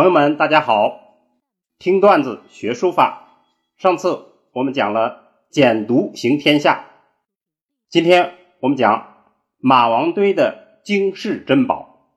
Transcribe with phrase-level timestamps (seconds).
[0.00, 1.18] 朋友们，大家好！
[1.78, 3.36] 听段子学书法。
[3.76, 6.86] 上次我们讲了简读行天下，
[7.90, 9.26] 今天我们讲
[9.58, 12.14] 马王堆的惊世珍宝。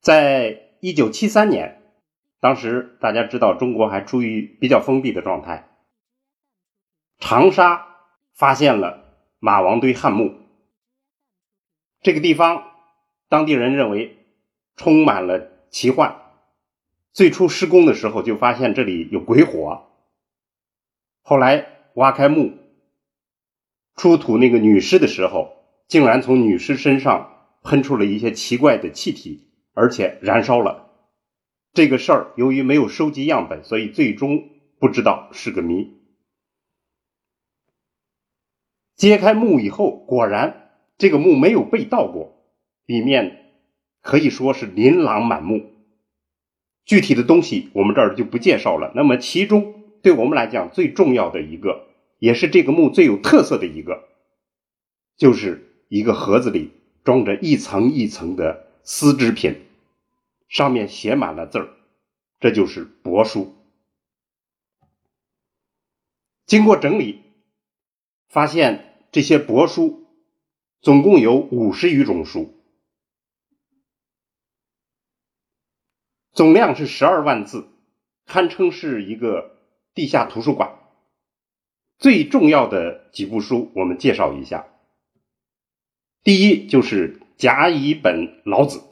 [0.00, 1.80] 在一九七三年，
[2.40, 5.68] 当时大家知道中国还处于比较封闭的状态，
[7.20, 7.86] 长沙
[8.34, 10.40] 发现了马王堆汉墓。
[12.02, 12.64] 这个地方，
[13.28, 14.15] 当地人认为。
[14.76, 16.22] 充满了奇幻。
[17.12, 19.86] 最初施工的时候就发现这里有鬼火，
[21.22, 22.52] 后来挖开墓，
[23.96, 30.90] 出土那个女尸的时候，竟然从女尸身上喷出了一些奇怪的气体，而且燃烧了。
[31.72, 35.96] 这个事儿由于没有收集样本，所以最终不知道是个谜。
[38.94, 42.44] 揭开墓以后，果然这个墓没有被盗过，
[42.84, 43.45] 里面。
[44.06, 45.72] 可以说是琳琅满目，
[46.84, 48.92] 具体的东西我们这儿就不介绍了。
[48.94, 51.88] 那么其中对我们来讲最重要的一个，
[52.20, 54.04] 也是这个墓最有特色的一个，
[55.16, 56.70] 就是一个盒子里
[57.02, 59.56] 装着一层一层的丝织品，
[60.48, 61.70] 上面写满了字儿，
[62.38, 63.56] 这就是帛书。
[66.46, 67.22] 经过整理，
[68.28, 70.04] 发现这些帛书
[70.80, 72.52] 总共有五十余种书。
[76.36, 77.66] 总量是十二万字，
[78.26, 79.56] 堪称是一个
[79.94, 80.74] 地下图书馆。
[81.96, 84.66] 最重要的几部书，我们介绍一下。
[86.22, 88.82] 第一就是甲乙本老子，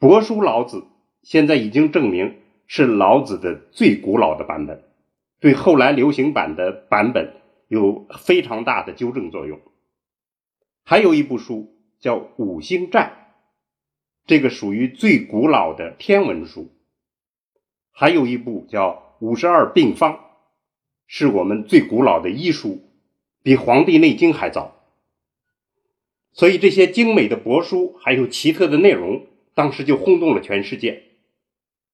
[0.00, 0.86] 帛书老子
[1.22, 4.82] 现在已经证明是老子的最古老的版本，
[5.40, 7.34] 对后来流行版的版本
[7.68, 9.60] 有非常大的纠正作用。
[10.84, 13.12] 还有一部书叫《五星战》。
[14.26, 16.72] 这个属于最古老的天文书，
[17.92, 18.90] 还有一部叫
[19.24, 20.14] 《五十二病方》，
[21.06, 22.82] 是我们最古老的医书，
[23.44, 24.82] 比《黄帝内经》还早。
[26.32, 31.04] 所以这些精美的帛书还有奇特的内容，当时就轰动了全世界。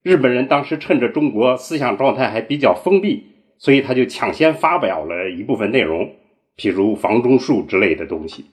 [0.03, 3.27] 日本人当时趁着中国思想状态还比较封闭，
[3.59, 6.17] 所以他就抢先发表了一部分内容，
[6.57, 8.47] 譬如房中术之类的东西。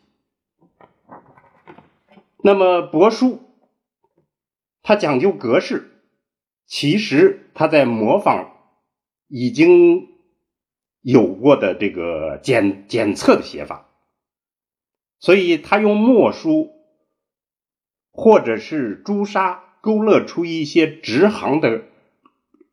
[2.44, 3.40] 那么帛书。
[4.82, 6.02] 它讲究格式，
[6.66, 8.52] 其实它在模仿
[9.28, 10.08] 已经
[11.02, 13.90] 有过的这个检检测的写法，
[15.20, 16.72] 所以他用墨书
[18.12, 21.84] 或者是朱砂勾勒出一些直行的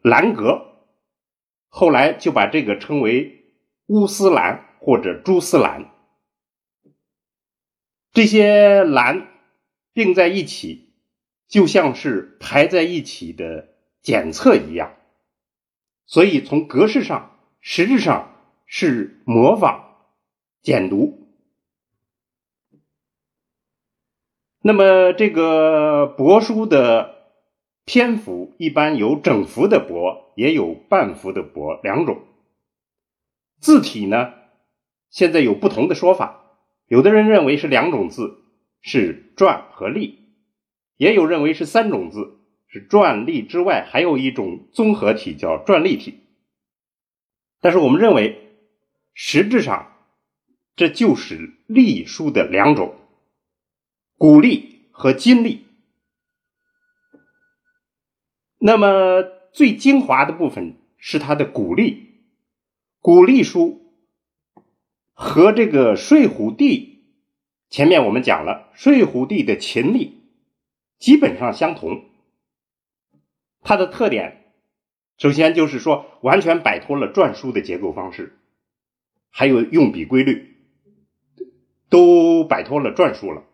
[0.00, 0.66] 栏格，
[1.68, 3.44] 后来就把这个称为
[3.86, 5.92] 乌丝栏或者朱丝栏，
[8.12, 9.28] 这些栏
[9.92, 10.85] 并在一起。
[11.48, 13.68] 就像是排在一起的
[14.02, 14.96] 检测一样，
[16.06, 18.34] 所以从格式上实质上
[18.66, 19.96] 是模仿
[20.62, 21.28] 简读。
[24.60, 27.14] 那么这个帛书的
[27.84, 32.24] 篇幅一般有整幅的帛，也有半幅的帛两种。
[33.60, 34.34] 字体呢，
[35.08, 36.58] 现在有不同的说法，
[36.88, 38.38] 有的人认为是两种字，
[38.80, 40.25] 是篆和隶。
[40.96, 46.20] 也有认为是三种字，是篆隶之外，还有一种综合体叫篆隶体。
[47.60, 48.52] 但是我们认为，
[49.14, 49.92] 实质上
[50.74, 52.94] 这就是隶书的两种，
[54.16, 55.64] 古隶和今隶。
[58.58, 62.14] 那么最精华的部分是它的古隶，
[63.00, 63.92] 古隶书
[65.12, 67.04] 和这个睡虎地，
[67.68, 70.15] 前面我们讲了睡虎地的秦隶。
[70.98, 72.04] 基本上相同，
[73.62, 74.52] 它的特点
[75.18, 78.38] 首先就是说完全摆脱了篆书的结构方式，
[79.30, 80.56] 还有用笔规律
[81.88, 83.44] 都摆脱了篆书了。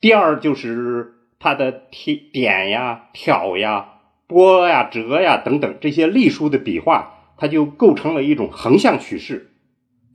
[0.00, 9.52] 第二就是它的提点呀、挑呀、拨呀、折呀等等这些隶书的笔画，它就构成了一种横向趋势、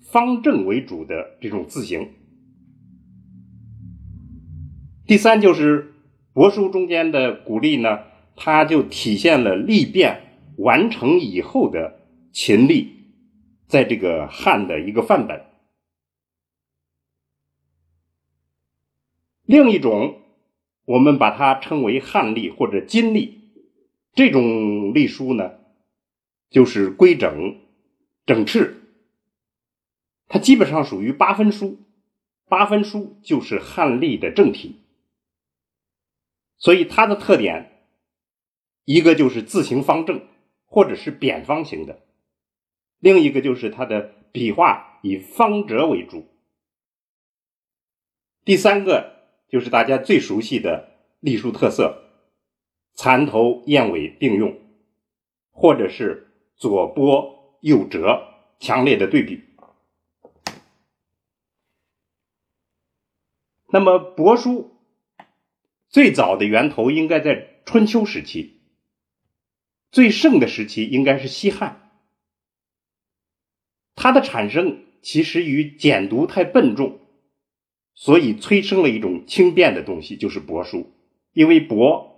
[0.02, 2.14] 方正为主的这种字形。
[5.08, 5.94] 第三就是
[6.34, 8.00] 帛书中间的古隶呢，
[8.36, 12.02] 它就体现了隶变完成以后的
[12.34, 12.92] 秦隶，
[13.68, 15.46] 在这个汉的一个范本。
[19.46, 20.24] 另一种，
[20.84, 23.40] 我们把它称为汉隶或者金隶，
[24.14, 25.54] 这种隶书呢，
[26.50, 27.62] 就是规整、
[28.26, 28.74] 整饬，
[30.28, 31.80] 它基本上属于八分书，
[32.50, 34.82] 八分书就是汉隶的正体。
[36.58, 37.84] 所以它的特点，
[38.86, 40.28] 一个就是字形方正
[40.66, 42.02] 或者是扁方形的，
[43.00, 46.28] 另一个就是它的笔画以方折为主。
[48.44, 52.04] 第三个就是大家最熟悉的隶书特色，
[52.94, 54.58] 蚕头燕尾并用，
[55.52, 58.24] 或者是左波右折，
[58.60, 59.44] 强烈的对比。
[63.70, 64.77] 那么帛书
[65.90, 68.60] 最早的源头应该在春秋时期，
[69.92, 71.92] 最盛的时期应该是西汉。
[73.96, 77.00] 它的产生其实与简读太笨重，
[77.94, 80.94] 所以催生了一种轻便的东西，就是帛书。
[81.34, 82.12] 因为帛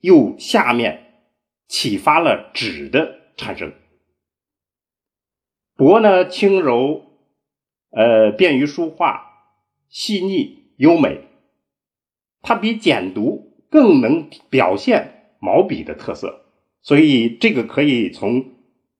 [0.00, 1.22] 又下面
[1.68, 3.72] 启发了纸的产生。
[5.76, 7.04] 帛呢轻柔，
[7.90, 9.24] 呃，便于书画，
[9.88, 10.64] 细腻。
[10.76, 11.28] 优美，
[12.44, 16.44] 它比简牍更能表现毛笔的特色，
[16.82, 18.52] 所以这个可以从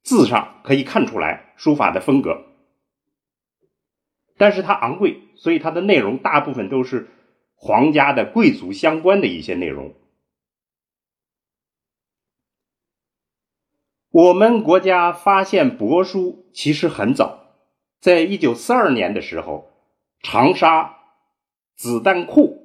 [0.02, 2.46] 字上可以看出来书法的风格。
[4.38, 7.11] 但是它昂贵，所以它的内容大部分都是
[7.55, 9.94] 皇家的贵族相关的一些内容。
[14.11, 17.58] 我们国家发现帛书其实很早，
[18.00, 19.70] 在一九四二年的时候，
[20.20, 20.99] 长沙。
[21.76, 22.63] 子弹库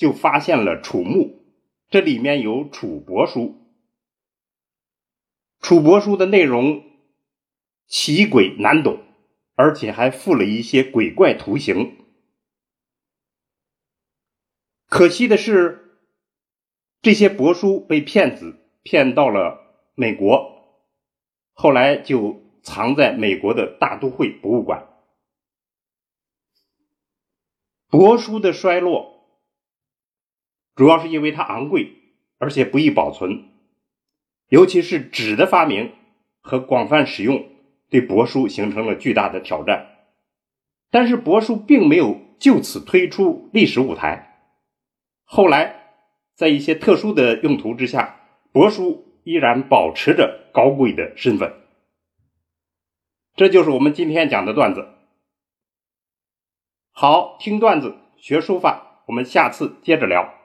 [0.00, 1.44] 就发现了楚墓，
[1.90, 3.54] 这里面有楚帛书。
[5.60, 6.82] 楚帛书的内容
[7.86, 9.02] 奇诡难懂，
[9.56, 11.98] 而且还附了一些鬼怪图形。
[14.86, 15.98] 可惜的是，
[17.02, 19.60] 这些帛书被骗子骗到了
[19.94, 20.88] 美国，
[21.52, 24.88] 后来就藏在美国的大都会博物馆。
[27.90, 29.09] 帛书的衰落，
[30.80, 31.92] 主要是因为它昂贵，
[32.38, 33.50] 而且不易保存，
[34.48, 35.92] 尤其是纸的发明
[36.40, 37.50] 和广泛使用，
[37.90, 40.06] 对帛书形成了巨大的挑战。
[40.90, 44.40] 但是帛书并没有就此推出历史舞台，
[45.24, 45.92] 后来
[46.34, 48.18] 在一些特殊的用途之下，
[48.50, 51.52] 帛书依然保持着高贵的身份。
[53.36, 54.88] 这就是我们今天讲的段子。
[56.90, 60.39] 好，听段子学书法，我们下次接着聊。